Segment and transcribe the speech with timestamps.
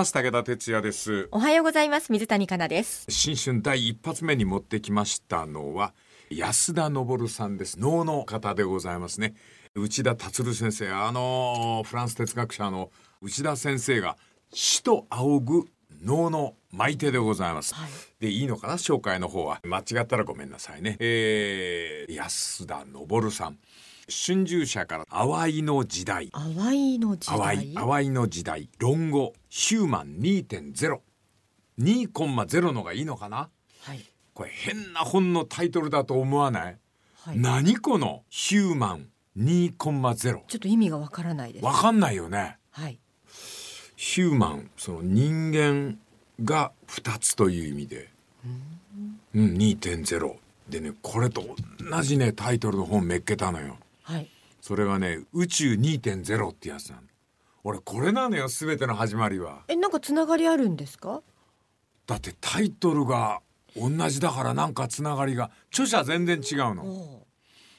[0.00, 0.14] ます。
[0.14, 1.28] 武田哲也です。
[1.30, 2.10] おはようございます。
[2.10, 3.04] 水谷香奈です。
[3.10, 5.92] 新春第一発目に持ってきましたのは
[6.30, 7.78] 安田昇さんです。
[7.78, 9.34] 能の方でございますね。
[9.74, 10.90] 内田達先生。
[10.90, 12.90] あのフランス哲学者の
[13.20, 14.16] 内田先生が
[14.54, 15.68] 死と仰ぐ
[16.02, 17.90] 能の舞手でございます、はい、
[18.20, 18.74] でいいのかな？
[18.74, 19.60] 紹介の方は。
[19.64, 20.96] 間違ったらごめんなさいね。
[20.98, 23.58] えー、安田昇さん
[24.10, 26.30] 春秋社から淡いの時代。
[26.30, 27.74] 淡いの時代？
[27.74, 28.68] 淡いの時代。
[28.78, 30.98] 論語ヒューマン2.0
[31.78, 33.48] 2コンマ0のがいいのかな、
[33.82, 34.04] はい、
[34.34, 36.76] これ変な本のタイトルだと思わない、
[37.22, 39.06] はい、何このヒューマン
[39.38, 41.64] 2コンマ0ちょっと意味がわからないです。
[41.64, 42.58] わかんないよね。
[42.70, 42.98] はい。
[43.96, 45.98] ヒューマンその人間
[46.44, 48.08] が2つという意味で。
[49.34, 50.34] うん、2.0
[50.68, 51.42] でねこれと
[51.90, 53.76] 同じねタイトルの本めっけたのよ
[54.10, 54.28] はい、
[54.60, 57.02] それがね宇宙2.0ってやつなの。
[57.62, 59.64] 俺これなのよ全ての始まりは。
[59.68, 61.22] えなんかつながりあるんですか？
[62.06, 63.40] だってタイトルが
[63.76, 67.26] 同じだからなんかつながりが著者全然違うの。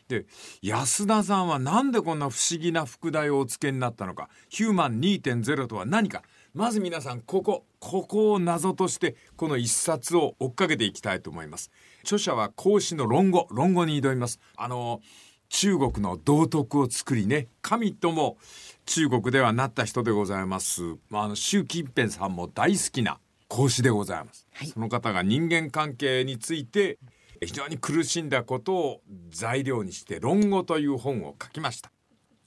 [0.07, 0.25] で
[0.61, 4.29] 安田さんはなんでこんな不思議な副題をお付けになったのか。
[4.49, 6.23] ヒューマン2.0とは何か。
[6.53, 11.71] まず皆さんここここを謎としてこの一冊を追っかけていきたいと思います。
[12.03, 14.39] 著者は孔子の論語論語に挑みます。
[14.57, 15.01] あの
[15.51, 18.37] 中国の道徳を作りね神とも
[18.85, 26.99] 中国ではなった人でございます、まあ、あの習近平さんも大好きな講師でございます、はい、その方が人間関係について
[27.41, 31.91] 非常に苦しんだことを材料にして「論語」という本を書きました。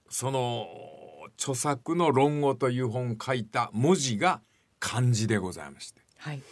[0.08, 0.66] その
[1.36, 4.40] 著作の「論語」という本を書いた文字が
[4.78, 6.42] 漢字でございまして、はい、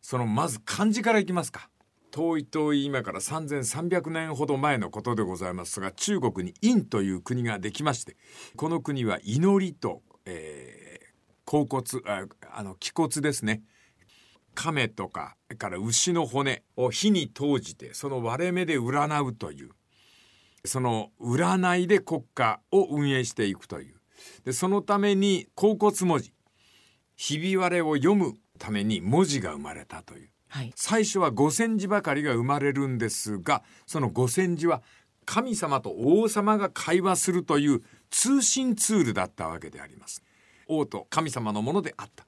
[0.00, 1.69] そのまず漢字からいきますか
[2.10, 8.16] 遠い遠い今から3300年ほど前のことでございますが中国に殷という国ができまして
[8.56, 11.06] この国は祈りと、えー、
[11.44, 13.62] 甲骨ああの気骨ですね。
[14.54, 19.70] 亀とかから牛の骨を火に投じてその割れ目で占うという。
[20.64, 23.94] その占いで国家を運営していくという。
[24.44, 26.34] でそのために甲骨文字
[27.16, 30.30] ひび割れを読むために文字が生まれたという。
[30.50, 34.82] はい、最初は五千字ばかりが生まれるんですがその五千字は
[35.24, 40.24] 神様と王様が会話するという通信ツールだったわけであります。
[40.66, 42.26] 王と神様のものであった。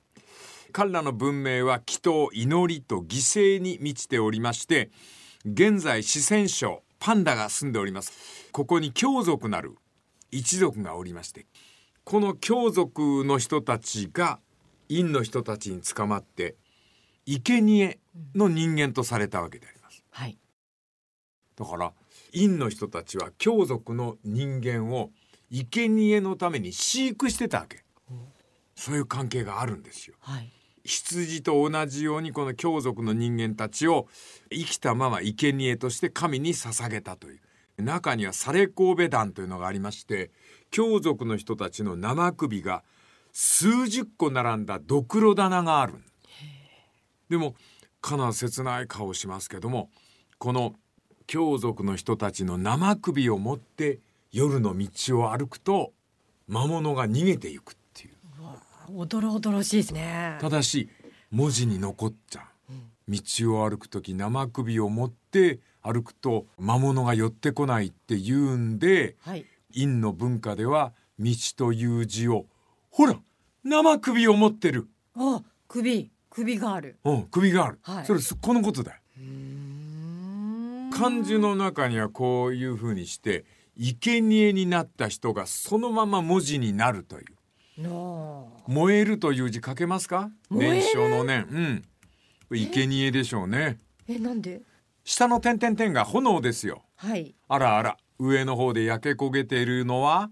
[0.73, 4.91] 彼らの文明は祈祷祈りと犠牲に満ちておりまして
[5.45, 8.13] 現在四川省パンダが住んでおります。
[8.53, 9.77] ここに強族なる
[10.31, 11.47] 一族がおりまして
[12.05, 14.41] この強族の人たちが
[14.89, 16.57] 陰の人たちに捕まって
[17.27, 17.99] 生贄
[18.35, 20.05] の人間とされたわけであります。
[20.11, 20.39] はい、
[21.57, 21.93] だから
[22.33, 25.11] 陰の人たちは強族の人間を
[25.51, 27.85] 生贄のために飼育してたわけ。
[28.75, 30.17] そういう関係があるんですよ。
[30.21, 30.51] はい、
[30.85, 34.09] 羊と同じようにこの強族の人間たちを
[34.51, 40.31] 生きたまま生贄として神に捧げたという中にはサレ神戸団というのがありまして
[40.71, 42.83] 強族の人たちの生首が
[43.33, 45.95] 数十個並んだドクロ棚がある
[47.33, 47.55] でも
[48.03, 49.89] かな切ない顔しますけども
[50.37, 50.75] この
[51.27, 54.01] 強族の人たちの生首を持って
[54.33, 55.93] 夜の道を歩くと
[56.47, 58.15] 魔物が逃げていくっていう。
[58.95, 60.37] おどろおどろしいですね。
[60.43, 60.91] ただし
[61.31, 72.45] 文字に残っちゃう、うん、道を歩く時生首を持って歩くと魔物が寄ってこないって言うんで、はい、陰の文化では道という字を
[72.91, 73.19] ほら
[73.65, 74.89] 生首を持ってる。
[75.17, 76.97] あ首首がある。
[77.05, 77.79] うん、首がある。
[77.83, 78.99] はい、それこのことだよ。
[80.91, 83.45] 漢字の中にはこういうふうにして
[83.77, 87.25] 生贄になった人がそのまま文字になるという。
[88.67, 90.31] 燃えるという字書けますか？
[90.51, 91.47] 燃焼の念。
[91.51, 91.83] うん。
[92.51, 93.79] 生贄でしょうね。
[94.09, 94.61] え、なんで？
[95.05, 96.83] 下の点々点が炎ですよ。
[96.97, 97.35] はい。
[97.49, 100.31] あらあら、上の方で焼け焦げているのは？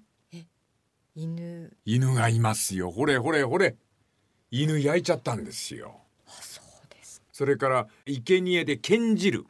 [1.17, 1.76] 犬。
[1.85, 2.91] 犬がいますよ。
[2.91, 3.76] ほれほれほれ。
[4.50, 6.00] 犬焼いちゃったんですよ。
[6.26, 9.47] そうですそれから生贄で献じる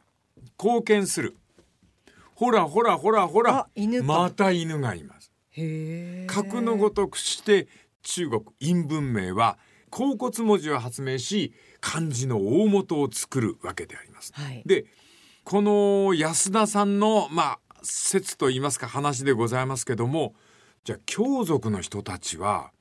[0.57, 1.35] 貢献する。
[2.35, 3.67] ほらほらほらほら
[4.03, 5.31] また犬がいます。
[6.27, 7.67] 格のごとくして
[8.03, 9.57] 中国陰文明は
[9.89, 14.33] 甲骨文字を発明し漢字の大元を作るわけであります。
[14.33, 14.85] はい、で
[15.43, 20.33] この安田さんのまあ説といいますか話でございますけども
[20.83, 22.71] じゃあ強族の人たちは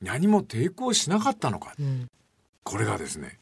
[0.00, 2.08] 何も抵抗しなかったのか、うん、
[2.62, 3.38] これがですね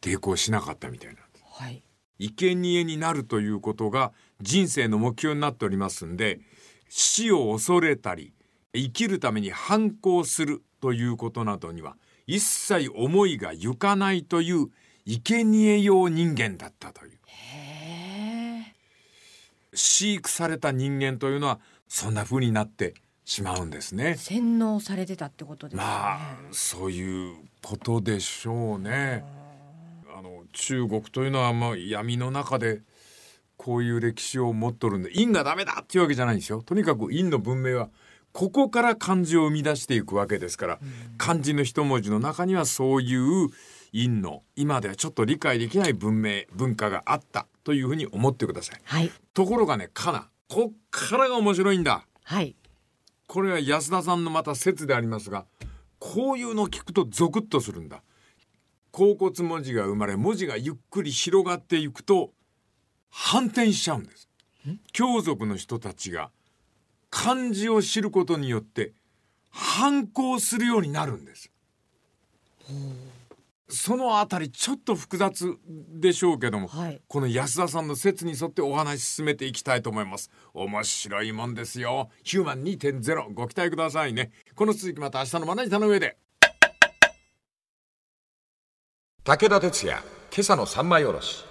[0.00, 1.44] 抵抗しなかったみたいなんです。
[1.50, 1.82] はい、
[2.18, 6.40] 生贄になるということが人生の目標になっておりますんで
[6.88, 8.32] 死を恐れたり
[8.74, 14.68] 生きるために反抗するということなどには一切思いが行かないという
[15.04, 17.20] 生贄用人間だったという。
[19.74, 22.94] 飼育された人間というのはそんな風になって
[23.30, 24.16] しまうんですね。
[24.16, 25.84] 洗脳されてたってことですね。
[25.84, 29.24] まあそういうことでしょうね。
[30.12, 32.80] あの中国というのはまあ闇の中で
[33.56, 36.60] こういう歴史を持っとるんで陰がダメだっていうわけじゃないんですよ。
[36.60, 37.88] とにかく陰の文明は
[38.32, 40.78] ここから漢字を生み出していくわけですから、
[41.16, 43.48] 漢字の一文字の中にはそういう
[43.92, 48.80] 陰の今ではちょっと理解できない文明文化があったというふうに思ってください。
[48.82, 52.04] はいところがねかなこっからが面白いんだ。
[52.24, 52.56] はい。
[53.30, 55.46] これは安田さんのまた説でありますが
[56.00, 58.02] こういうのを聞くとゾクッとするんだ。
[58.90, 62.32] 甲骨文字が生まれ文字がゆっくり広がっていくと
[63.08, 64.28] 反転しちゃうんです。
[64.92, 66.32] 強族の人たちが
[67.08, 68.94] 漢字を知ることによって
[69.50, 71.52] 反抗するようになるんです。
[73.70, 77.00] そのあたりちょっと複雑でしょうけども、はい。
[77.06, 80.30] この安田さんの説に沿ってお話し進めていきたいと思います。
[80.52, 82.10] 面白いもんですよ。
[82.22, 84.32] ヒューマン2.0ご期待くださいね。
[84.54, 86.18] この続きまた明日のまな板の上で。
[89.24, 90.02] 武田鉄矢
[90.32, 91.44] 今朝の三枚おろし。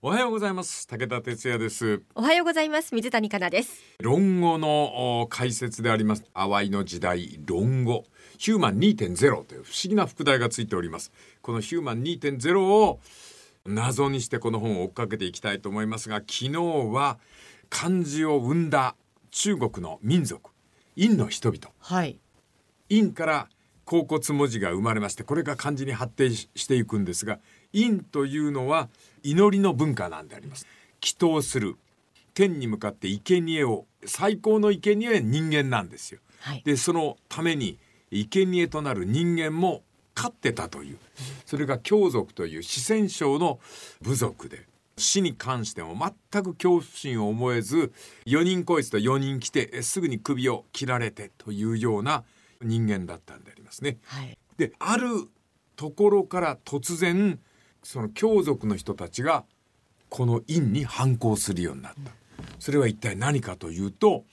[0.00, 0.86] おはようございます。
[0.86, 2.02] 武田哲也です。
[2.14, 2.94] おはようございます。
[2.94, 3.82] 水谷香奈です。
[4.00, 6.22] 論語のお解説であります。
[6.32, 8.04] 淡いの時代論語
[8.38, 11.12] ヒューマン2.0という不思議な副題がついております。
[11.42, 13.00] このヒューマン2.0を
[13.66, 17.18] 謎にしてこの本を追っかけていきたいと思いますが昨日は
[17.68, 18.94] 漢字を生んだ
[19.30, 20.50] 中国の民族
[20.96, 21.68] 殷の人々。
[21.80, 22.18] はい。
[22.88, 23.48] 殷から
[23.84, 27.40] 甲骨文字が生まれましてこれが漢字に発展ししていくんですが
[27.72, 28.88] 殷というのは
[29.22, 30.66] 祈りの文化なんであります。
[31.00, 31.76] 祈祷する。
[32.34, 36.20] 天に向かって生贄を最高の生贄は人間なんですよ。
[36.40, 36.62] はい。
[36.64, 37.78] でそのために
[38.10, 39.82] 生贄となる人間も
[40.14, 40.98] 飼ってたという
[41.46, 43.60] それが羌族という四川省の
[44.02, 44.66] 部族で
[44.96, 47.92] 死に関しても全く恐怖心を覚えず
[48.26, 52.24] 4人こいつと4人来てえすぐに首を切られてというような
[52.60, 53.98] 人間だったんでありますね。
[54.04, 54.36] はい。
[54.56, 55.28] である
[55.76, 57.38] ところから突然
[57.84, 59.44] その羌族の人たちが
[60.08, 62.10] この陰に反抗するようになった。
[62.58, 64.24] それは一体何かというと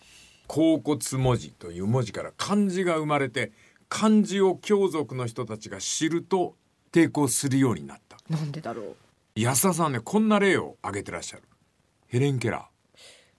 [0.47, 3.51] 甲骨文字という文字から漢字が生まれて
[3.89, 6.55] 漢字を羌族の人たちが知ると
[6.91, 8.17] 抵抗するようになった。
[8.29, 8.95] なんでだろう。
[9.35, 11.43] 安田さんねこんな例を挙げてらっしゃる。
[12.07, 12.69] ヘレン・ケラ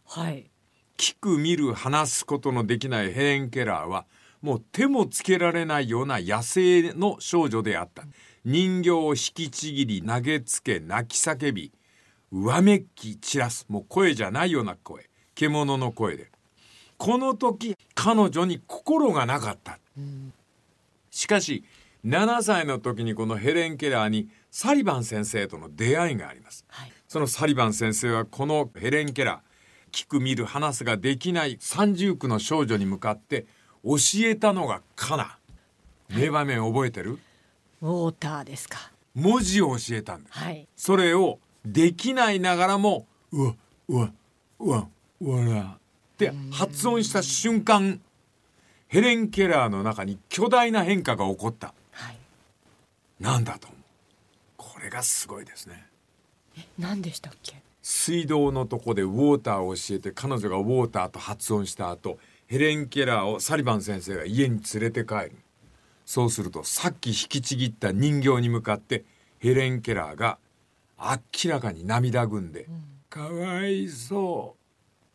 [0.07, 0.21] ー。
[0.21, 0.51] はい。
[0.97, 4.07] 聞く見る話すことのできないヘレン・ケラーは
[4.43, 8.05] もう手もつけられないような野生の少女であった
[8.45, 11.73] 人形を引きちぎり投げつけ泣き叫び
[12.31, 16.31] わめき散らすもう声じゃないような声獣の声で
[16.97, 19.79] この時彼女に心がなかった
[21.17, 21.65] しかし
[22.05, 26.93] 7歳の時にこのヘレン・ケラーにサリバン先生との出会いがありますはい。
[27.09, 33.47] そのサリバン先生はこのヘレン・ケラー聞く見る話すができない三重苦の少女に向かって
[33.83, 35.39] 教えたのがカナ
[36.15, 37.19] 名場面覚えてる？
[37.81, 38.93] ウォーターですか。
[39.15, 40.69] 文字を教えたんだはい。
[40.77, 43.55] それをできないながらもうわ
[43.89, 44.13] うわ
[44.59, 44.89] うわ
[45.23, 45.79] うわらっ
[46.19, 48.03] て発音した瞬間
[48.89, 52.17] ヘレン・ケラーの中に巨大な変化が起こったはい。
[53.21, 53.81] なんだと思う？
[54.57, 55.87] これがすごいですね
[56.79, 57.57] 何でしたっけ？
[57.83, 65.33] 水道のとこでウォーターを教えて彼女がウォーターと発音した後ヘレン・ケラーをサリバン先生が家に連れて帰る
[66.05, 69.05] そうするとさっき引きちぎった人形に向かって
[69.41, 70.39] ヘレン・ケラーが
[70.99, 72.67] 明らかに涙ぐんで
[73.11, 74.57] 「かわいそ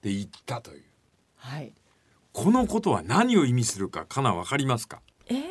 [0.03, 0.83] う」って言ったという
[1.37, 1.71] はい。
[2.33, 5.01] このことは何を意味するかかな分かりますか？
[5.27, 5.35] え？
[5.35, 5.41] ー、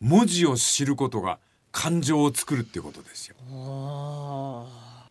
[0.00, 1.38] 文字を知ることが
[1.72, 3.36] 感情を作るってことですよ。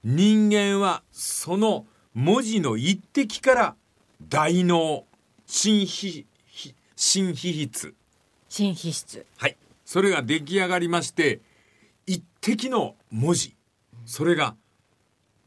[0.03, 3.75] 人間はその文字の一滴から
[4.21, 5.05] 大脳
[5.45, 7.93] 新皮皮新皮質。
[8.49, 9.25] 新皮質。
[9.37, 9.57] はい。
[9.85, 11.39] それが出来上がりまして
[12.05, 13.55] 一滴の文字。
[14.05, 14.55] それが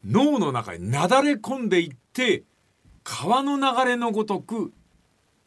[0.05, 2.43] 脳の中になだれ込んでいって
[3.03, 4.71] 川の流れのごとく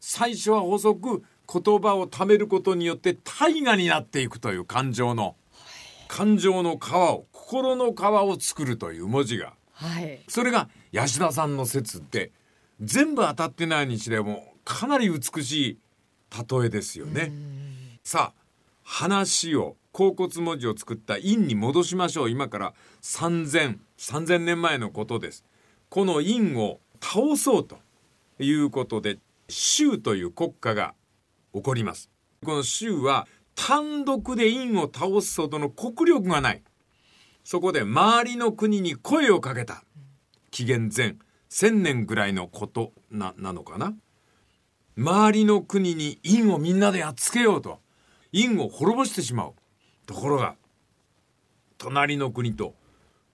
[0.01, 5.37] 最初は細く言葉をためることによって大河になっていくという感情の
[6.09, 10.21] 感情の川を心の川を作るという文字がはい。
[10.29, 12.33] それが安田さんの説って
[12.81, 15.79] 全部当たってないにしてもかなり美しい
[16.51, 17.33] 例えですよね。
[18.03, 18.41] さあ
[18.83, 25.45] 話を甲骨文字を作った陰に戻しましょう今から3000 3000年前のことです。
[25.89, 27.79] この陰を倒そうと
[28.39, 30.95] いうことで州という国家が
[31.55, 32.11] 起こります。
[32.45, 36.63] この州は単独で陰を倒すほどの国力がない。
[37.45, 39.83] そこで周りの国に声をかけた。
[40.51, 41.17] 紀元前
[41.51, 43.95] 1000年ぐらいのことななのかな。
[44.97, 47.81] 周りの国に陰をみんなでやっつけようと。
[48.33, 49.55] 陰を滅ぼしてしまう。
[50.07, 50.57] ところが
[51.79, 52.75] 隣の国と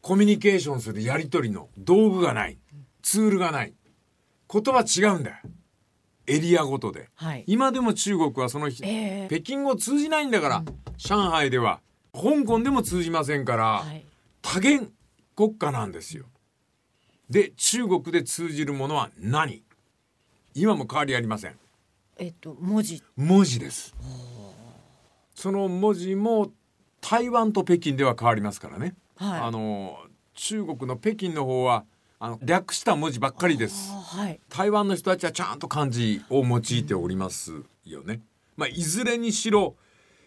[0.01, 2.59] コミュニケーションするやり取りの道具がない。
[3.03, 3.75] ツールがない。
[4.53, 5.37] 言葉違うんだよ。
[6.27, 7.45] エリアごとで、はい。
[7.47, 9.29] 今でも中国はその、ええ。
[9.29, 10.65] 北京語通じないんだから、
[10.97, 11.81] 上海では
[12.13, 14.05] 香港でも通じませんから、はい。
[14.41, 14.91] 多元
[15.35, 16.27] 国家なんですよ。
[17.29, 19.63] で中国で通じるものは何？
[20.55, 21.57] 今も変わりありません。
[22.19, 23.03] えっと文字。
[23.17, 23.95] 文字です。
[25.35, 26.53] その文字も
[27.01, 29.41] 台湾と北京では変わりますからね、はい。
[29.41, 29.99] あの
[30.35, 31.85] 中国の北京の方は
[32.25, 38.21] あの略した文字ばっかりですあはい台湾の人たちはちゃんと漢字を用いておりますよね。
[38.57, 39.75] まあ、いずれにしろ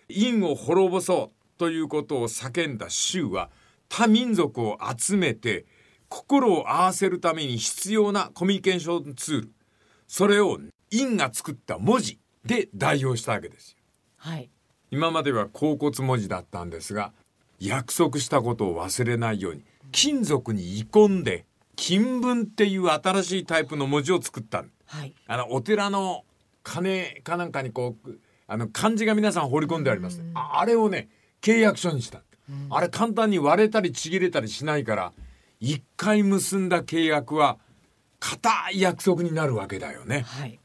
[0.09, 3.49] 陰を滅ぼそうということを叫んだ州は
[3.87, 5.65] 他民族を集めて
[6.09, 9.51] 心を合わせるために必要なコミュニケーションツール
[10.05, 10.59] それを
[10.91, 13.77] 陰が作った文字で代用したわけですよ。
[14.17, 14.49] はい
[14.91, 17.13] 今までは甲骨文字だったんですが
[17.57, 21.45] 約束したことを忘れないように金属に鋳込んで
[21.75, 25.13] 金文っていう新しいタイプの文字を作ったんはい。
[25.27, 26.23] あのお寺の
[26.63, 28.11] 鐘かなんかにこう
[28.47, 31.09] あの漢字が皆さん放り込んであります、ねああれをね
[31.41, 32.23] 契約書にした、
[32.71, 35.13] あれ簡単に割れたりちぎれたりしないから
[35.59, 37.57] 一回結んだ契約は
[38.19, 40.21] 固い約束になるわけだよね。
[40.21, 40.59] はい。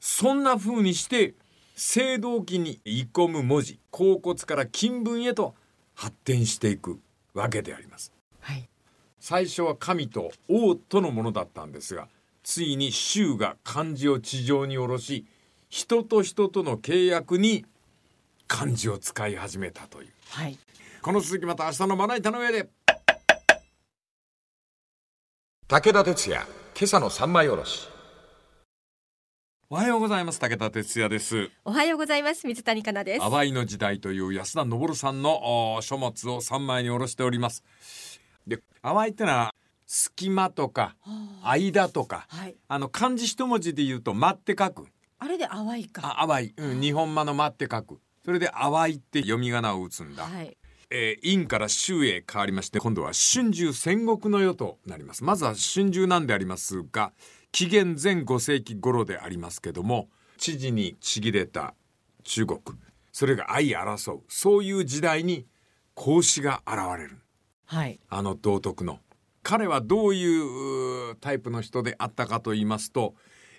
[0.00, 1.34] そんな風にして
[1.76, 5.54] 青銅器に鋳込む文字甲骨から金文へと
[5.94, 7.00] 発展していく
[7.32, 8.12] わけであります。
[9.32, 12.08] はい最初は神と王とのものだったんですが
[12.42, 15.24] ついに衆が漢字を地上に下ろし
[15.70, 17.64] 人と人との契約に
[18.46, 20.08] 漢字を使い始めたという。
[20.28, 20.58] はい。
[21.02, 22.68] この続きまた明日のまな板の上で。
[25.66, 27.88] 武田鉄矢今朝の三枚おろし。
[29.70, 30.38] おはようございます。
[30.38, 31.50] 武田哲也です。
[31.64, 32.46] おはようございます。
[32.46, 33.30] 水谷香奈です。
[33.30, 37.64] 淡いの時代という安田昇さんのお書物を3枚に下ろしております
[38.46, 39.54] で淡いってのは
[39.86, 40.96] 隙間とか
[41.42, 42.26] 間とか。
[42.28, 42.56] はい。
[42.68, 44.86] あの漢字一文字で言うと「間」って書く。
[45.18, 46.20] あれで淡いか。
[46.20, 48.00] あ淡い、うん、日本間の間って書く。
[48.24, 50.56] それで淡いって読み仮名を打つんだ、はい。
[50.90, 55.24] えー陰から州へ変わりまして今度は春秋戦国の世となります。
[55.24, 57.12] まずは春秋なんでありますが
[57.52, 60.08] 紀元前5世紀頃でありますけども
[60.38, 61.74] 知事にちぎれた
[62.24, 62.60] 中国。
[63.12, 64.22] それが相争う。
[64.28, 65.46] そういう時代に
[65.94, 67.18] 孔子が現れる
[67.66, 68.00] はい。
[68.08, 69.00] あの道徳の
[69.42, 73.14] 彼はどういうタイプの人であったかと言いますと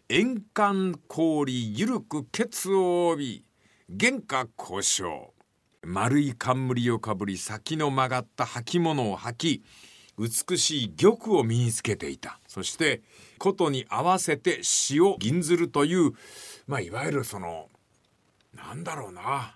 [0.10, 3.44] 円環氷ゆるくケツを帯
[3.88, 5.34] び原価交渉
[5.84, 9.64] 丸い冠をかぶり先の曲がった履物を履き
[10.18, 12.40] 美しい玉を身につけていた。
[12.48, 13.02] そして
[13.38, 16.14] 琴に合わせて塩銀鶴という
[16.68, 17.68] まあいわゆるその
[18.54, 19.56] なんだろうな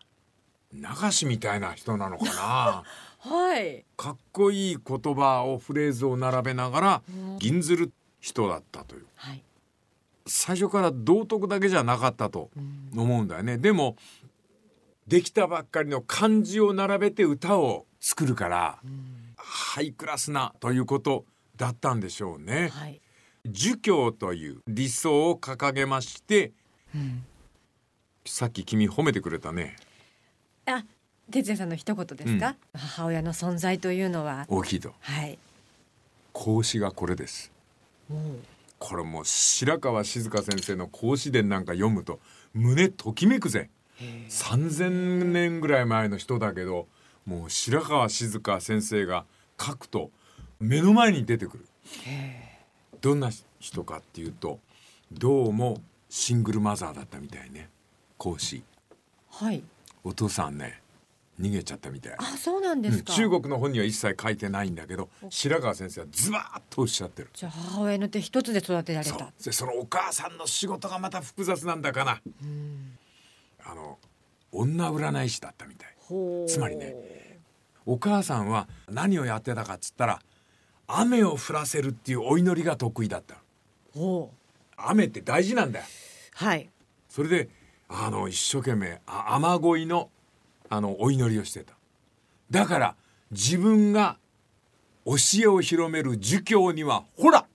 [0.74, 2.84] 流しみたいな人なのかな。
[3.20, 3.86] はい。
[3.98, 7.02] かっこいい言葉をフレーズを並べながら
[7.40, 9.06] 銀ずる人だったという。
[9.16, 9.44] はい。
[10.26, 12.50] 最初から道徳だけじゃなかったと
[12.96, 13.58] 思うんだよね。
[13.58, 13.98] でも
[15.08, 18.80] できたばっかりの漢字を並べて歌を作るから
[19.36, 21.26] ハイクラスなということ
[21.58, 22.70] だったんでしょうね。
[22.70, 23.02] はい。
[23.46, 26.54] 儒教という理想を掲げまして
[28.26, 29.76] さっき君褒めてくれたね。
[30.66, 30.84] あ
[31.30, 34.46] 哲也さんの一言ですか、母親の存在というのは。
[34.50, 34.94] 大きいと。
[35.00, 35.38] はい。
[36.34, 37.52] 孔子がこれです。
[38.80, 42.20] これもう白川静香先生の孔子伝なんか読むと
[42.54, 43.70] 胸ときめくぜ。
[44.30, 46.88] 3,000年ぐらい前の人だけど
[47.26, 49.26] もう白川静香先生が
[49.60, 50.10] 書くと
[50.60, 51.66] 目の前に出てくる。
[53.02, 54.60] どんな人かっていうと
[55.12, 57.70] どうもシングルマザーだったみたいね。
[58.18, 58.64] 孔子。
[59.30, 59.62] はい。
[60.04, 60.82] お父さんね
[61.40, 62.16] 逃げちゃったみたい。
[62.18, 67.30] あそうなんですか、中国の本には一切書いてないんだけど白川先生はズバーッとおっしゃってる。
[67.34, 69.18] じゃあ母親の手一つで育てられそう。
[69.18, 72.22] たでそのお母さんの仕事がまた複雑なんだかな。
[73.66, 73.98] あの
[74.52, 75.96] 女占い師だったみたい。
[76.48, 77.40] つまりね
[77.86, 80.20] お母さんは何をやってたかっつったら
[80.88, 83.36] 雨を降らせるっていうお祈りが得意だった
[83.94, 84.32] ほ
[84.76, 85.86] 雨って大事なんだよ。
[86.34, 86.70] はい。
[87.08, 87.50] それで
[87.88, 90.10] あの一生懸命あ雨乞いの
[90.70, 91.74] あのお祈りをしてた。
[92.52, 92.96] だから
[93.32, 94.18] 自分が
[95.06, 97.46] 教えを広める儒教にはほら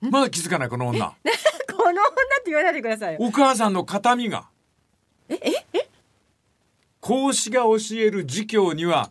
[0.00, 1.14] まだ気づかないこの女。
[1.70, 2.04] この女っ
[2.44, 3.20] て言わないでくださいよ。
[3.20, 4.48] お母さんの形見が。
[7.00, 9.10] 孔子が教える儒教には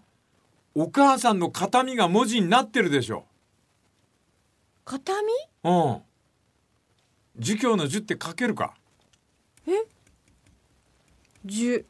[0.76, 3.26] お母さんの形見が文字になってるでしょ。
[4.86, 5.12] 形
[5.64, 5.70] 見？
[5.70, 6.02] うん。
[7.38, 8.74] 儒教の儒って書けるか？
[11.46, 11.86] 十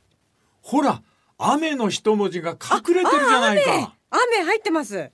[0.61, 1.01] ほら
[1.37, 3.95] 雨の一文字が隠れてるじゃないか。
[4.11, 4.43] 雨。
[4.43, 5.11] 入ってます。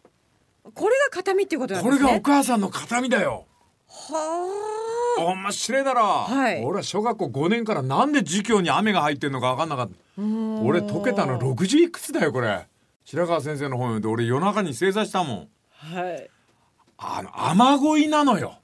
[0.74, 2.02] これが形見っていうことなんですね。
[2.02, 3.46] これがお母さんの形見だよ。
[3.88, 6.64] は面白いだろ、はい。
[6.64, 10.22] 俺は小学校5年からなんで授業に雨が入ってんのか分かんなかった。
[10.64, 12.68] 俺解けたの60いくつだよこれ。
[13.06, 15.48] 白川先生の本読んで俺夜中に正座したもん。
[15.94, 16.30] あはい。
[16.98, 18.60] あの雨乞いなのよ。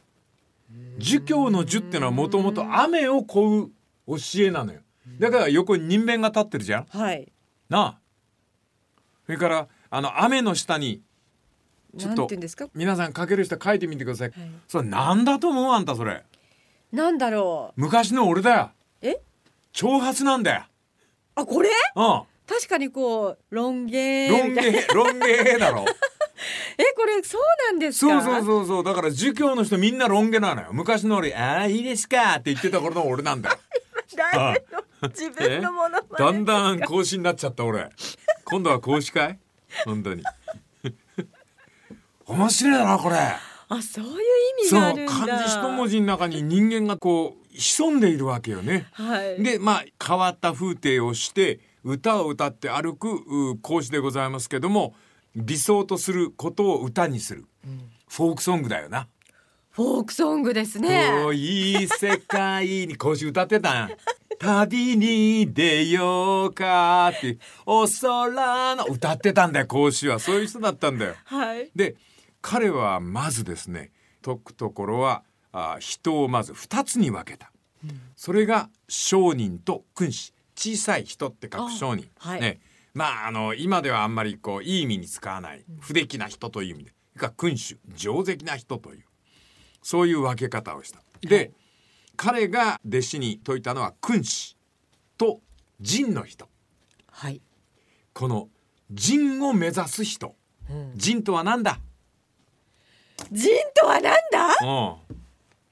[0.97, 3.71] 儒教の儒ってのはもともと雨を乞う
[4.07, 4.81] 教えなのよ
[5.19, 6.85] だから横に人弁が立ってるじゃん。
[6.85, 7.31] はい。
[7.69, 7.99] なあ。
[9.25, 11.01] それからあの雨の下に
[11.97, 12.27] ちょっと
[12.73, 14.49] 皆さん書ける人書いてみてください、はい。
[14.67, 16.23] それなんだと思うあんたそれ。
[16.91, 17.81] なんだろう。
[17.81, 18.71] 昔の俺だよ。
[19.01, 19.19] え？
[19.73, 20.63] 挑発なんだよ。
[21.35, 21.69] あこれ？
[21.95, 22.21] うん。
[22.45, 25.85] 確かにこうロン毛ロン毛ロン毛だろ。
[26.77, 27.41] えこれそう
[27.71, 28.21] なんですか？
[28.21, 28.83] そうそうそうそう。
[28.83, 30.69] だから儒教の人みんなロン毛なのよ。
[30.71, 33.55] 昔の俺「ああいいですか」って言ってた頃の俺なんだよ。
[34.15, 34.83] 誰の？
[35.13, 37.89] 自分のものまだんだん講師になっちゃった俺。
[38.45, 39.39] 今度は講師会？
[39.85, 40.23] 本当に。
[42.25, 43.15] 面白いだろこれ。
[43.15, 44.11] あそういう
[44.61, 45.11] 意味があるんだ。
[45.11, 48.87] 漢字一文字の中に人間がこう潜んでいるわけよね。
[48.91, 49.43] はい。
[49.43, 54.95] でまあ変わった風景をして歌を歌って歩くう講師でございますけども
[55.35, 57.45] 理想とすることを歌にする、
[58.07, 59.07] フォークソングだよな。
[59.71, 61.09] フォークソングですね。
[61.23, 63.89] 遠い世界に講師歌ってたん。
[63.89, 63.97] や
[64.39, 70.19] 旅に出ようかってお空の歌ってたんだよ講師は。
[70.19, 71.15] そういう人だったんだよ。
[71.25, 71.71] はい。
[71.75, 71.95] で
[72.41, 77.51] 彼はまずですね解くところはあ人をまず2つに分けた、
[78.15, 80.33] それが商人と君子。
[80.55, 82.41] 小さい人って書く商人、あはい。
[82.41, 82.59] ね。
[82.93, 85.63] まああの今ではあんまりこういい意味に使わない。
[85.79, 86.91] 不出来な人という意味で。
[87.17, 89.05] から君主上出来な人という。
[89.81, 90.99] そういう分け方をした。
[91.21, 91.51] で、
[92.15, 94.55] 彼が弟子に説いたのは君子
[95.17, 95.41] と
[95.79, 96.47] 仁の人。
[97.09, 97.41] はい。
[98.13, 98.49] この
[98.91, 100.35] 仁を目指す人、
[100.95, 101.79] 仁とは何だ、
[103.31, 104.47] 人とはなんだ？
[104.61, 105.15] うん。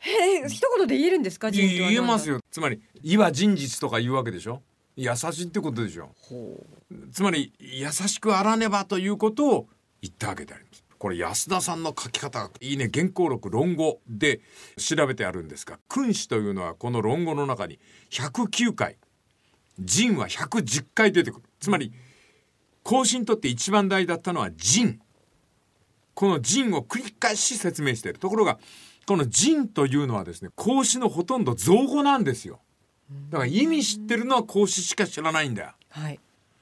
[0.03, 1.51] えー一言で言えるんですか？
[1.51, 2.35] 人とは言えますよ。
[2.35, 4.63] よつまり「いは真実」とか言うわけでしょ？
[4.95, 6.09] 優しいってことでしょ？
[7.11, 9.67] つまり優しくあらねばということを
[10.01, 14.39] 言ったわけでありますこれ安田さんの書き方がいいね原稿録論語で
[14.77, 17.79] 調べてあるんですが君子というのはこの論語の中に
[18.11, 18.97] 109回
[19.79, 21.43] 仁は110回出てくる。
[21.59, 21.91] つまり
[22.83, 24.99] 孔子にとって一番大だったのは仁
[26.13, 28.19] この仁を繰り返し説明している。
[28.19, 28.59] ところが
[29.07, 32.59] この仁というのはですね孔子のほとんど造語なんですよ。
[33.31, 35.71] だから意味知ってるのは孔子しか知らないんだよ。
[35.89, 36.19] はい。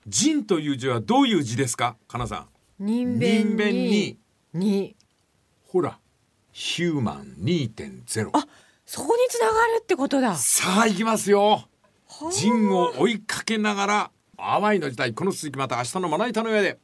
[0.07, 1.97] 仁という字はどういう字ですか？
[2.07, 2.47] かなさ
[2.79, 2.85] ん。
[2.85, 4.17] 人弁人弁に
[4.53, 4.69] に。
[4.69, 4.95] に
[5.67, 5.99] ほら
[6.51, 8.47] ヒューマン2.0あ
[8.85, 10.35] そこにつながるってことだ。
[10.35, 11.69] さあ行きますよ。
[12.31, 16.79] 仁を追いかけながら淡いの時代この続きまた明日のまな板の上で。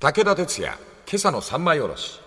[0.00, 2.20] 武田鉄矢今朝の三枚おろし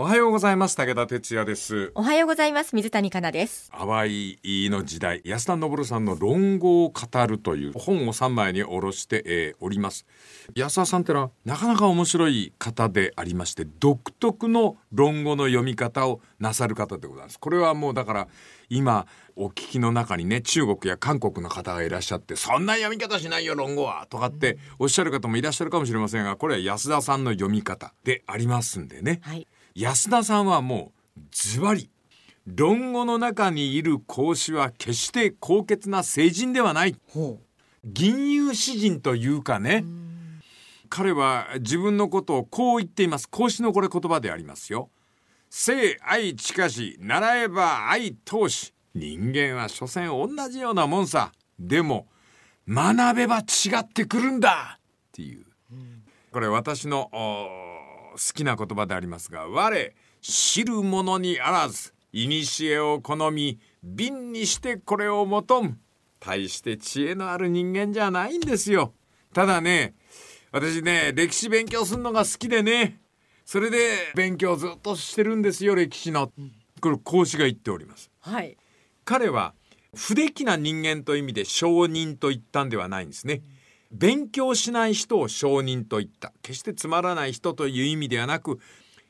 [0.00, 0.76] おはようございます。
[0.76, 1.90] 武田哲也です。
[1.96, 2.76] おはようございます。
[2.76, 3.68] 水谷香奈です。
[3.76, 4.38] 淡い
[4.70, 5.20] の時代。
[5.24, 10.06] 安田昇さんの論語を語るという本を3枚に下ろして、えーおります。
[10.54, 17.40] 安田さんってのはなかなか面白い方でありまして独特の論語の読み方をなさる方でございます。
[17.40, 18.28] これはもうだから
[18.68, 29.48] 今お聞きの中にね中国や韓国の方がいらっしゃってそんな読み方しないよ論語はとかっておっしゃる方もいらっしゃるかもしれませんがこれは安田さんの読み方でありますんでね、はい
[29.80, 31.88] 安田さんはもうズバリ
[32.46, 36.96] 論語の中にいる孔子は決して高潔な聖人ではない。
[37.06, 37.38] ほ
[37.84, 39.84] 銀融詩人というかね。
[40.88, 43.28] 彼は自分のことをこう言っています。
[43.28, 44.90] 孔子のこれ言葉でありますよ。
[45.48, 51.30] 生愛近し習えば愛投し人間は所詮同じようなもんさ。
[51.56, 52.08] でも
[52.68, 53.44] 学べば違
[53.78, 54.80] ってくるんだ。
[54.80, 54.80] っ
[55.12, 55.46] ていう。
[56.32, 57.12] これ私の
[58.34, 65.78] きな言葉でありますが我知る者にあらず古を好み瓶にしてこれを求む。
[66.20, 68.92] 大して知恵のある人間じゃないんですよ。
[69.32, 69.94] ただね
[70.50, 73.00] 私ね歴史勉強するのが好きでね
[73.44, 73.78] それで
[74.14, 76.32] 勉強ずっとしてるんですよ歴史の。
[76.80, 78.10] これ孔子が言っております。
[78.26, 78.56] うはい。
[79.04, 79.54] 彼は
[79.94, 83.42] 不出来な人間という意味で証人と言ったんではないんですね。
[83.90, 86.32] 勉強しない人を証人と言った。
[86.42, 88.58] 決してつまらない人という意味ではなく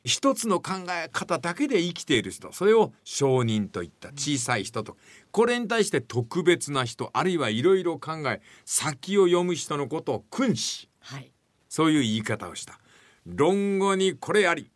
[0.03, 4.09] 一つの考え方だけで生きている人それを証人といった。
[4.09, 4.97] 小さい人と。
[5.31, 11.31] これに対して特別な人あるいはいろいろ考え先を読む人のことを君子はい。
[11.67, 12.79] そういう言い方をした。
[13.25, 14.71] 論語にこれあり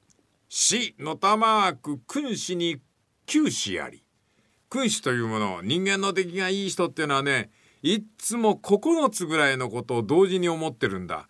[0.50, 2.80] 死のたまく君子に
[3.26, 4.04] 九死あり。
[4.70, 7.50] 君子というもの人間の出来がいい人っていうのはね
[7.84, 11.28] いっつも9つぐらいのことを同時に思ってるんだ。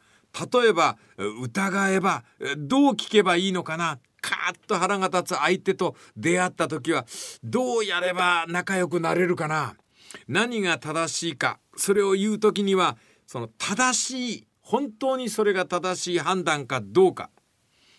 [0.54, 0.98] 例えば
[1.42, 2.24] 疑えば
[2.58, 4.00] どう聞けばいいのかな。
[4.22, 7.06] カーッと腹が立つ相手と出会った時は
[7.44, 9.76] どうやれば仲良くなれるかな。
[10.30, 11.60] 何が正しいか。
[11.76, 17.30] それを言う時にはその正しい本当にそれが正しい判断かどうか、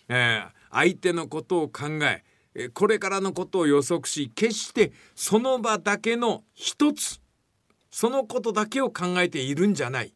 [0.09, 2.25] えー相手のことを考え
[2.71, 7.21] これからのことを予測し決してその場だけの一つ
[7.95, 10.13] そのことだけを考えているんじゃない。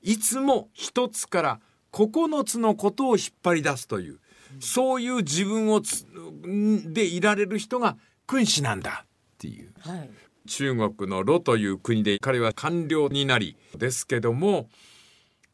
[0.00, 4.20] いつも一つから9つのことを引っ張り出すという、
[4.60, 6.06] そういう自分をつ
[6.46, 7.96] んでいられる人が
[8.28, 9.72] 君子なんだっていう。
[9.80, 10.10] はい。
[10.46, 14.68] 中国の魯という国で彼は官僚になりですけども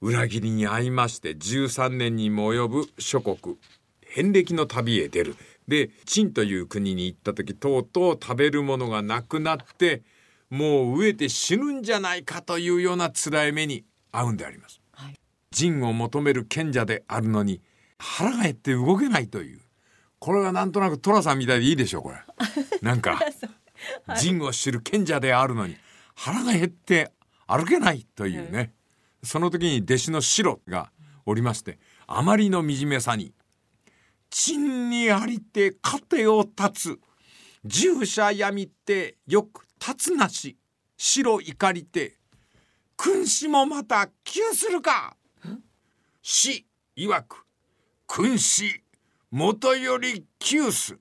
[0.03, 3.57] 裏切りに遭いまして13年にも及ぶ諸国
[4.03, 5.37] 遍歴の旅へ出る。
[5.67, 10.03] で陳という国に行った時とうとう食べるものがなくなって
[10.51, 14.81] もう飢えて死ぬんじゃないかというような辛い目に遭うんであります。
[14.93, 15.15] はい。
[15.51, 17.61] 仁を求める賢者であるのに
[17.99, 19.61] 腹が減って動けないという。
[20.19, 22.17] これがなんとなく寅さんみたいでいいでしょこれ。
[22.83, 23.21] なんか
[24.17, 25.77] 仁を知る賢者であるのに
[26.15, 27.13] 腹が減って
[27.47, 28.73] 歩けないというね、
[29.23, 30.91] その時に弟子の白が
[31.27, 33.33] おりましてあまりの惨めさに
[34.31, 36.99] 「陳にありて糧を断つ
[37.65, 40.57] 従者闇ってよく立つなし
[40.97, 42.17] 白怒りて
[42.97, 45.17] 君子もまた窮するか？
[46.23, 47.45] 死曰く
[48.07, 48.83] 君子
[49.31, 50.99] 元より窮す。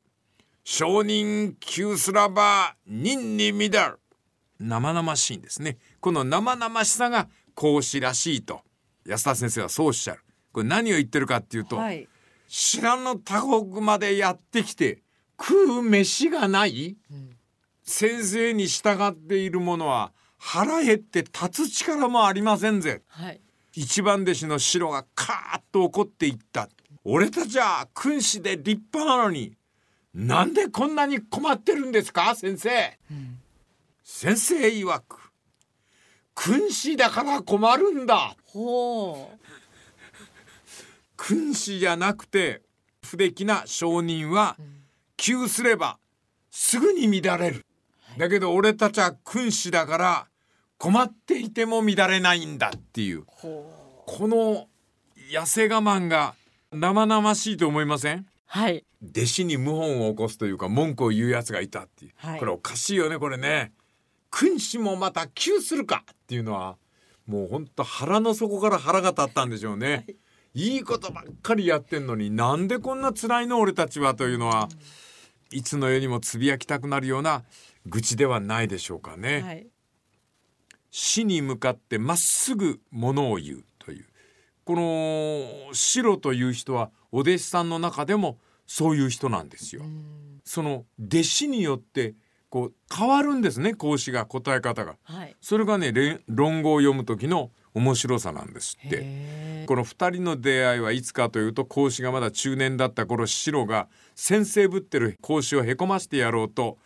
[0.64, 4.00] 証人窮すらば任に乱る。
[4.60, 5.78] 生々しいんですね。
[6.00, 8.62] この生々しさが孔子らしいと。
[9.06, 10.22] 安田先生はそうおっしゃる。
[10.52, 12.08] これ何を言ってるかっていうと、はい。
[12.48, 15.04] 知らぬ他国までやってきて
[15.40, 16.98] 食う飯がない、
[17.86, 23.04] 先生に従っている者は腹減って立つ力もありませんぜ。
[23.08, 23.40] はい。
[23.74, 26.68] 一番弟子の白がカーッと怒っていった。
[27.04, 29.56] 俺たちは君子で立派なのに。
[30.14, 32.98] なんでこんなに困ってるんですか先生、
[34.02, 35.26] 先生曰く
[36.34, 38.36] 君子だから困るんだ。
[38.46, 39.40] ほう。
[41.18, 42.62] 君子じゃなくて
[43.04, 44.58] 不出来な証人は
[45.18, 45.98] 急すれば
[46.50, 47.66] すぐに乱れる
[48.18, 50.28] だけど俺たちは君子だから
[50.78, 53.24] 困っていても乱れないんだっていう。
[53.26, 54.68] この
[55.32, 56.36] 痩せ我慢が
[56.72, 58.26] 生々しいと思いません？
[58.46, 58.84] はい。
[59.02, 62.40] 弟子に謀反を起こすというか文句を言うやつがいたっていう、はい。
[62.40, 63.72] これおかしいよねこれね。
[64.32, 66.76] 君子もまた急するかっていうのは
[67.26, 70.06] もうほんと腹の底から腹が立ったんでしょうね、
[70.54, 74.68] い、いことばっかりやってんのになんでこんな辛いの俺たちはというのは、
[75.52, 77.44] いつの世にもつぶやきたくなるような
[77.86, 79.68] 愚痴ではないでしょうかね、はい。
[80.92, 84.06] 死に向かってまっすぐものを言うという
[84.64, 89.84] この白という人はお弟子さんの中でもそういう人なんですよ。
[90.44, 92.16] その弟子によって
[92.50, 94.96] こう変わるんですね孔子が答え方が。
[95.04, 95.36] はい。
[95.40, 99.00] それがねれ論語を読む時の面白さなんですって。
[99.04, 106.78] へこの二人の出会いはいつかというと孔子がまだ中年だった頃白が先生ぶってる孔子をへこましてやろうと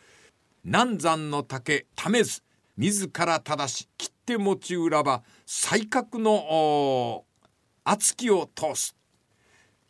[0.64, 2.42] 南山の竹ためず
[2.76, 7.26] 自ら正し切って持ち裏ば才覚のお
[7.84, 8.96] 厚きを通す。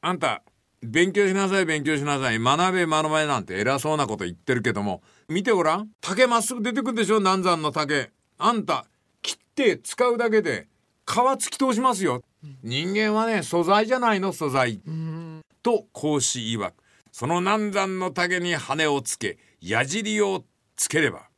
[0.01, 0.43] あんた
[0.81, 2.39] 勉強しなさい勉強しなさい。
[2.39, 5.89] 学べ学べなんて偉そうなこと言ってるけども見てごらん。
[6.01, 8.11] 竹まっすぐ出てくるでしょ南山の竹。
[8.37, 8.85] あんた
[9.21, 10.67] 切って使うだけで
[11.05, 12.21] 皮突き通しますよ。
[12.63, 14.81] 人間はね素材じゃないの素材。
[15.61, 16.73] と孔子曰く
[17.11, 20.43] その南山の竹に羽をつけ矢尻を
[20.75, 21.29] つければ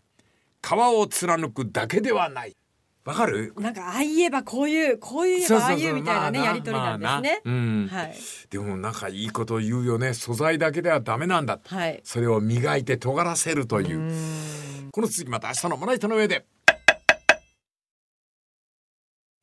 [0.62, 2.56] 皮を貫くだけではない。
[3.04, 3.52] わかる？
[3.58, 7.42] なんかああ言えばこういうこう言えばああいうみたいなねまあやりとりなんですね。
[7.44, 7.52] まあな。
[7.52, 7.88] うん。
[7.88, 8.16] はい。
[8.52, 10.14] でもなんかいいこと言うよね。
[10.14, 11.60] 素材だけではダメなんだ。
[11.66, 12.00] はい。
[12.04, 14.92] それを磨いて尖らせるという。
[14.92, 16.46] この続きまた明日のまな板の上で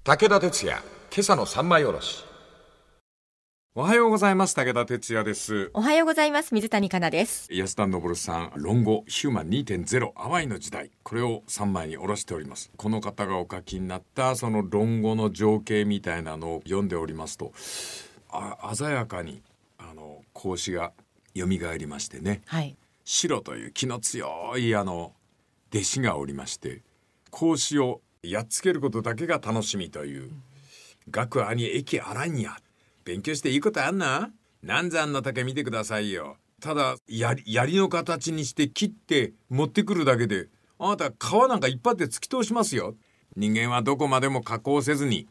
[0.04, 2.24] 武田鉄矢今朝の三枚おろし
[3.80, 5.70] おはようございます武田哲也です。
[5.72, 6.52] おはようございます。
[6.52, 7.48] 水谷香奈です。
[7.52, 10.90] 安田昇さん論語ヒューマン2.0淡いの時代。
[11.04, 12.72] これを3枚に下ろしております。
[12.76, 17.52] この方がお書きになったその論語の情景みたいなのを読んでおりますと
[18.30, 19.42] あ鮮やかに
[19.78, 20.92] ああの孔子が
[21.36, 22.42] 蘇りましてね。
[22.46, 22.76] はい。
[23.04, 25.12] 白という気の強いあの
[25.72, 26.82] 弟子がおりまして
[27.30, 30.32] 孔子をやっつけることだけが楽しみという
[31.12, 32.56] 「学兄駅あらんや」
[33.08, 34.30] 勉強していいことあんな？
[34.62, 36.36] 南山の竹見てくださいよ。
[36.60, 42.96] ただ槍槍の形にして切って持ってくるだけであなた皮なんか一発で突き通しますよ。
[43.34, 45.26] 人間はどこまでも加工せずに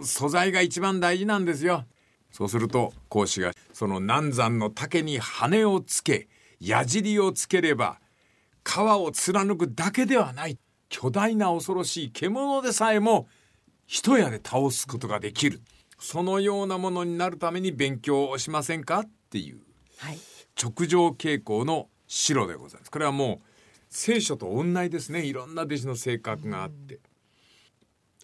[0.00, 1.84] 素材が一番大事なんですよ。
[2.30, 6.28] そうすると孔子がその南山の竹に羽をつけ
[6.60, 7.98] 矢尻をつければ
[8.64, 10.58] 皮を貫くだけではない
[10.88, 13.26] 巨大な恐ろしい獣でさえも
[13.88, 15.60] 一夜で倒すことができる。
[16.08, 19.00] そのようなものになるために勉強をしませんか？
[19.00, 19.58] っていう。
[19.98, 20.18] はい。
[20.54, 22.92] 直上傾向の白でございます。
[22.92, 23.46] これはもう
[23.90, 25.24] 聖書と同じですね。
[25.24, 27.00] いろんな弟子の性格があって。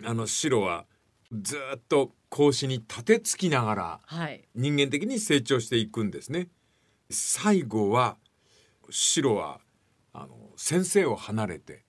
[0.05, 0.87] あの白は
[1.33, 4.45] ずっと孔子に立てつきながらはい。
[4.55, 6.51] 人間的に成長していくんですね。
[7.11, 8.16] 最後は
[8.90, 9.59] 白は
[10.12, 11.85] あの先生を離れて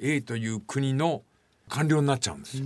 [0.00, 1.22] A という国の
[1.68, 2.64] 官僚になっちゃうんですよ。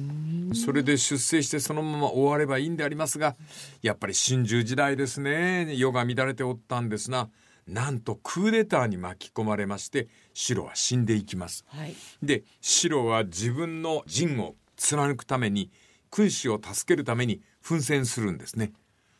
[0.66, 3.36] それで出世してそのまま終わればいいんでありますが
[3.82, 5.74] やっぱり真珠時代ですね。
[5.76, 7.28] 世が乱れておったんですが
[7.66, 11.64] なんとクーデターに巻き込まれまして白は死んでいきます。
[11.68, 11.94] はい。
[12.22, 15.70] で白は自分の陣を貫くために
[16.10, 18.72] 君主を助けるために奮戦するんですね。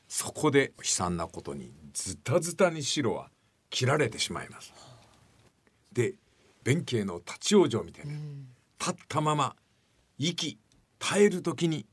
[0.09, 3.31] そこで悲惨なことにズタズタに白は
[3.71, 4.75] 切られてしまいます。
[5.92, 6.14] で
[6.62, 8.12] 弁慶の立ち往生みたいな、
[8.79, 9.57] 立ったまま
[10.25, 10.57] 息
[11.01, 11.85] 絶える時に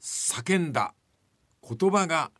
[0.00, 0.94] 叫んだ
[1.68, 2.30] 言葉が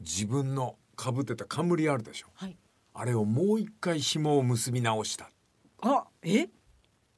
[0.00, 2.26] 自分のかぶってた冠あるでしょ。
[2.34, 2.56] はい。
[2.94, 5.30] あれをもう一回紐を結び直した。
[5.82, 6.48] あえ？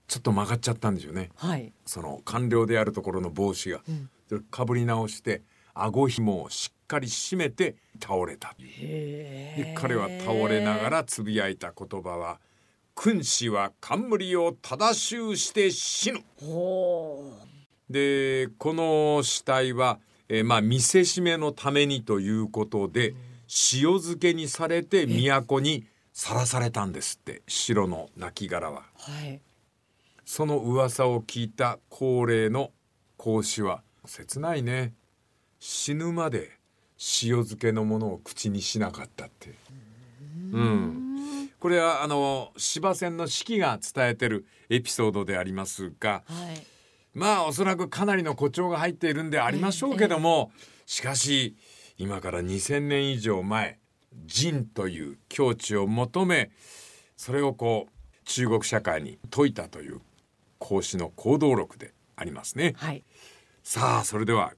[0.06, 1.30] ちょっと曲がっちゃったんでしょうね。
[1.36, 1.72] はい。
[1.86, 4.10] その官僚であるところの帽子が、ん。
[4.28, 8.54] それかぶり直して顎紐をしっかり締めて倒れた。
[8.58, 12.40] へで彼は倒れながらつぶやいた言葉は
[12.96, 16.24] 「君子は冠を正しゅうして死ぬ。
[16.40, 17.30] ほ」
[17.90, 23.14] でこの死体は、えーまあ見せしめのためにということで、
[23.74, 28.70] 塩漬けにされて都にさらされたんですって白の亡骸は。
[28.70, 29.40] うはい。
[30.24, 32.72] その噂を聞いた高齢の
[33.18, 34.94] 孔子は切ないね。
[35.60, 36.58] 死ぬまで
[36.98, 39.54] 塩漬けのものを口にしなかったって。
[40.52, 46.64] うんこれはあの芝線の四季が伝えてるエピソードでありますがはい。
[47.12, 50.52] まあおそらくかなりの誇張が入っているんでありましょうけども
[50.86, 51.56] しかし
[51.98, 53.80] 今から2,000年以上前
[54.26, 56.52] 仁という境地を求め
[57.16, 60.00] それをこう中国社会に説いたという
[60.60, 62.74] 孔子の行動録でありますね。
[62.76, 63.02] はい。
[63.64, 64.52] さあそれでは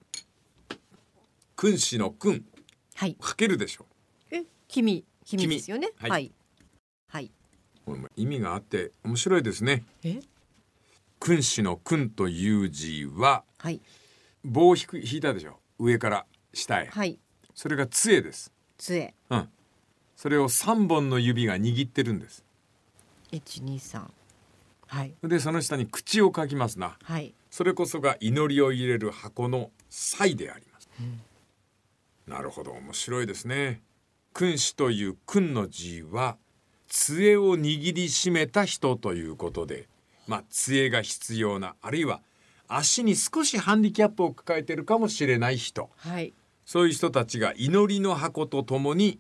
[1.57, 2.45] 君子の君
[2.97, 3.17] はい。
[3.19, 3.87] 書けるでしょ
[4.31, 5.93] え君君君ですよね。
[5.97, 6.23] はいはい。
[6.25, 6.33] はい
[7.89, 9.83] これも意味があって面白いですね。
[10.05, 10.21] え？
[11.21, 13.81] 君子の君という字ははい
[14.45, 15.59] 棒を引く引いたでしょ？
[15.79, 16.91] 上から下へ。
[16.93, 17.19] はい
[17.55, 18.53] それが杖です。
[18.77, 19.49] 杖うん。
[20.17, 22.45] それを三本の指が握ってるんです。
[23.33, 24.13] 一二三
[24.87, 26.99] はいでその下に口を書きますな。
[27.03, 30.91] はいそれこそが祈りを入れる箱の祭であります。
[32.27, 33.81] なるほど面白いですね。
[34.35, 36.37] 君子という君の字は
[36.89, 39.89] 杖を握りしめた人ということで、
[40.27, 42.21] まあ杖が必要なあるいは
[42.67, 45.91] 足に少しハンディキャップを抱えているかもしれない人。
[45.97, 46.33] はい。
[46.65, 49.19] そういう人たちが祈りの箱とともに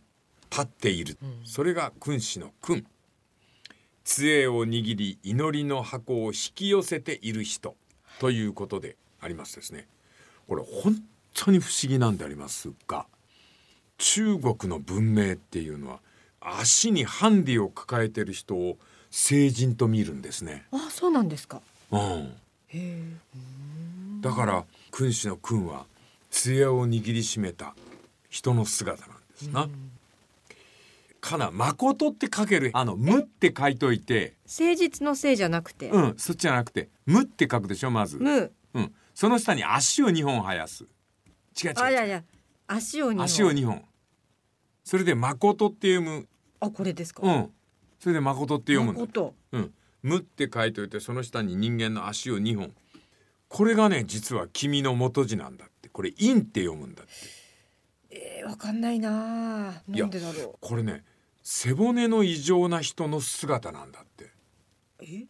[0.50, 2.86] 立っている、それが君子の君。
[4.04, 7.76] 杖を握り祈りの箱を引き寄せている人
[8.20, 9.86] ということでありますですね。
[10.46, 10.96] これ本
[11.34, 13.06] 当に不思議なんでありますが
[13.98, 16.00] 中国の文明っていうのは
[16.40, 18.78] 足にハンディを抱えている人を
[19.10, 21.60] 聖人と見るんですね、あそうなんですか。
[21.90, 22.32] うん、へ
[22.74, 23.02] え。
[24.20, 25.86] だから君子の君は
[26.30, 27.74] 杖を握りしめた
[28.28, 29.68] 人の姿なんですな。
[31.20, 34.34] かな誠って書けるあの無って書いといて。
[34.46, 35.90] 誠実のせいじゃなくて。
[35.90, 40.84] うんそっちじゃなくて無って書くでしょまず、むうん、その下に足を2本生やす。
[41.62, 41.82] 違う違う違う。
[41.82, 42.22] あいやいや
[42.66, 43.24] 足を二本。
[43.24, 43.84] 足を2本
[44.88, 46.26] それで誠って読む。
[46.60, 47.20] あこれですか？
[47.22, 47.50] うん。
[48.00, 49.02] それで誠って読むんだ。
[49.02, 49.34] 誠。
[49.52, 52.72] うん、無って書いといてその下に人間の足を2本。
[53.50, 55.90] これがね実は君の元字なんだって。
[55.90, 57.12] これ陰って読むんだって。
[58.12, 59.82] えー、わかんないな。
[59.86, 61.04] なんでだろこれね
[61.42, 64.24] 背骨の異常な人の姿なんだって。
[64.24, 64.30] う
[65.02, 65.26] え？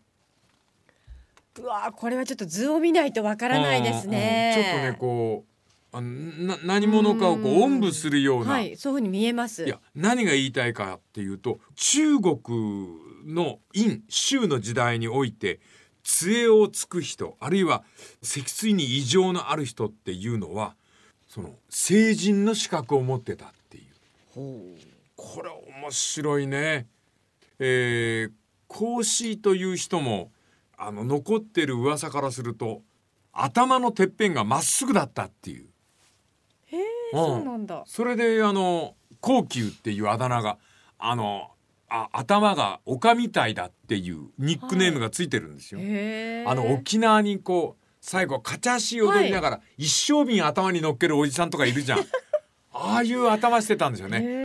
[1.61, 4.55] うわーこれはちょっと図を見ないとわからないですね。
[4.55, 4.65] うんうん。
[4.65, 5.49] ちょっとねこう
[5.91, 9.65] あな何者かをこうおんぶするような、はいそういうふうに見えます。
[9.65, 12.39] いや何が言いたいかっていうと中国
[13.27, 15.61] の殷周の時代において
[16.03, 17.85] 杖をつく人あるいは
[18.23, 20.75] 脊椎に異常のある人っていうのは
[21.27, 23.85] その成人の資格を持ってたっていう。
[25.17, 26.87] これ面白いね。
[27.59, 28.33] えー、
[28.69, 30.31] 孔子という人も
[30.77, 32.83] あの残ってる噂からすると
[33.33, 35.67] 頭のてっぺんがまっすぐだったっていう。
[37.13, 40.59] そうなんだそれであの高級っていうあだ名が
[40.99, 41.51] あの
[41.89, 45.81] あ頭が丘みたいだっていうニックネームがついてるんですよ。
[45.81, 52.01] へえあの沖縄にこう最後カチャシ踊りながら、一升瓶頭に乗っけるおじさんとかいるじゃん。
[52.73, 54.43] ああいう頭してたんですよね。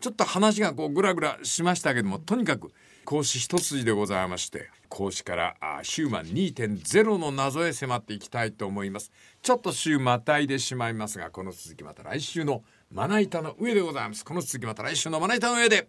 [0.00, 2.72] ちょっと話がこうグラグラしましたけどもとにかく
[3.04, 9.10] 講師一筋でございまして講師からあヒューマン2.0の謎へ迫っていきたいと思います。
[9.42, 14.24] ちょっと週またいでしまいますがこの続きまた来週のまな板の上でございます。
[14.24, 15.88] この続きまた来週のまな板の上で。